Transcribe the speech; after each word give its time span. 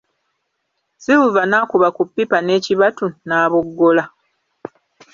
Silver 1.03 1.45
n'akuba 1.47 1.87
ku 1.95 2.01
ppipa 2.07 2.37
n'ekibatu 2.41 3.05
n'aboggola. 3.27 4.03